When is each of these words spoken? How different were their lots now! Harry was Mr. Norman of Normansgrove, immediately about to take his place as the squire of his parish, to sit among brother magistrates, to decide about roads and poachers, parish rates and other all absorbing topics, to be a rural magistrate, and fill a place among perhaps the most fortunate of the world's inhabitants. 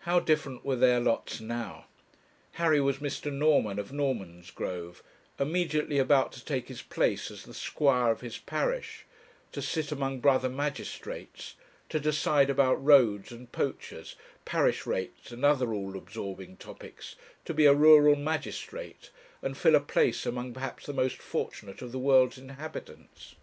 How 0.00 0.18
different 0.18 0.64
were 0.64 0.74
their 0.74 0.98
lots 0.98 1.40
now! 1.40 1.84
Harry 2.54 2.80
was 2.80 2.96
Mr. 2.98 3.32
Norman 3.32 3.78
of 3.78 3.92
Normansgrove, 3.92 5.04
immediately 5.38 6.00
about 6.00 6.32
to 6.32 6.44
take 6.44 6.66
his 6.66 6.82
place 6.82 7.30
as 7.30 7.44
the 7.44 7.54
squire 7.54 8.10
of 8.10 8.22
his 8.22 8.38
parish, 8.38 9.06
to 9.52 9.62
sit 9.62 9.92
among 9.92 10.18
brother 10.18 10.48
magistrates, 10.48 11.54
to 11.90 12.00
decide 12.00 12.50
about 12.50 12.84
roads 12.84 13.30
and 13.30 13.52
poachers, 13.52 14.16
parish 14.44 14.84
rates 14.84 15.30
and 15.30 15.44
other 15.44 15.72
all 15.72 15.96
absorbing 15.96 16.56
topics, 16.56 17.14
to 17.44 17.54
be 17.54 17.64
a 17.64 17.72
rural 17.72 18.16
magistrate, 18.16 19.10
and 19.42 19.56
fill 19.56 19.76
a 19.76 19.80
place 19.80 20.26
among 20.26 20.52
perhaps 20.54 20.86
the 20.86 20.92
most 20.92 21.18
fortunate 21.18 21.80
of 21.82 21.92
the 21.92 22.00
world's 22.00 22.36
inhabitants. 22.36 23.36